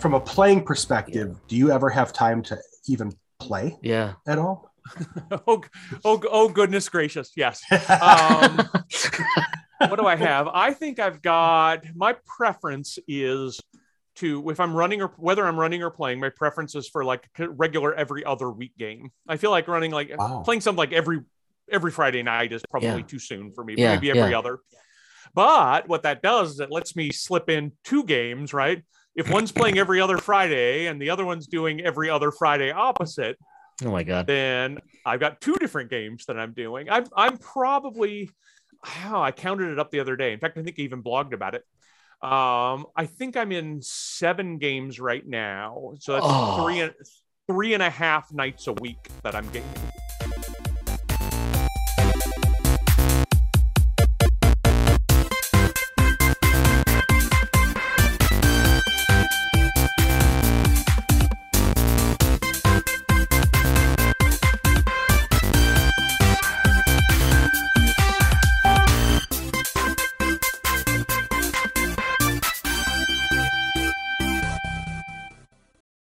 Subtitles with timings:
[0.00, 2.58] from a playing perspective, do you ever have time to
[2.88, 4.14] even play Yeah.
[4.26, 4.72] at all?
[5.46, 5.62] oh,
[6.04, 7.32] oh, oh, goodness gracious.
[7.36, 7.62] Yes.
[7.90, 10.46] Um, what do I have?
[10.48, 13.58] I think I've got my preference is
[14.16, 17.26] to if I'm running or whether I'm running or playing, my preference is for like
[17.38, 19.10] regular every other week game.
[19.26, 20.42] I feel like running like Wow.
[20.44, 21.20] playing something like every
[21.70, 23.06] every Friday night is probably Yeah.
[23.06, 23.74] too soon for me.
[23.78, 24.38] Yeah, Maybe every yeah.
[24.38, 24.58] other.
[25.34, 28.82] But what that does is it lets me slip in two games, right?
[29.20, 33.36] If one's playing every other Friday and the other one's doing every other Friday opposite,
[33.84, 34.26] Oh my god.
[34.26, 36.88] then I've got two different games that I'm doing.
[36.88, 38.30] I'm I'm probably
[39.06, 40.32] oh, I counted it up the other day.
[40.32, 41.64] In fact, I think I even blogged about it.
[42.22, 45.92] Um, I think I'm in seven games right now.
[46.00, 46.62] So that's Oh.
[46.64, 46.94] three and
[47.46, 49.68] three and a half nights a week that I'm gaming.